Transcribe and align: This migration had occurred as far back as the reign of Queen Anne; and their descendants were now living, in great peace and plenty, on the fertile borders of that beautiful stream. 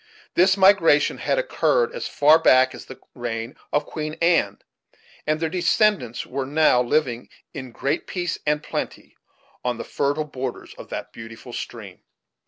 This 0.33 0.57
migration 0.57 1.19
had 1.19 1.37
occurred 1.37 1.93
as 1.93 2.07
far 2.07 2.39
back 2.39 2.73
as 2.73 2.85
the 2.85 2.99
reign 3.13 3.55
of 3.71 3.85
Queen 3.85 4.15
Anne; 4.19 4.57
and 5.27 5.39
their 5.39 5.47
descendants 5.47 6.25
were 6.25 6.47
now 6.47 6.81
living, 6.81 7.29
in 7.53 7.71
great 7.71 8.07
peace 8.07 8.39
and 8.47 8.63
plenty, 8.63 9.15
on 9.63 9.77
the 9.77 9.83
fertile 9.83 10.25
borders 10.25 10.73
of 10.75 10.89
that 10.89 11.13
beautiful 11.13 11.53
stream. 11.53 12.01